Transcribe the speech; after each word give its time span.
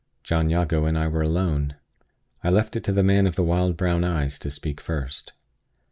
John 0.23 0.49
Jago 0.49 0.85
and 0.85 0.97
I 0.97 1.05
were 1.07 1.21
alone. 1.21 1.75
I 2.43 2.49
left 2.49 2.75
it 2.75 2.83
to 2.85 2.91
the 2.91 3.03
man 3.03 3.27
of 3.27 3.35
the 3.35 3.43
wild 3.43 3.77
brown 3.77 4.03
eyes 4.03 4.39
to 4.39 4.49
speak 4.49 4.81
first. 4.81 5.33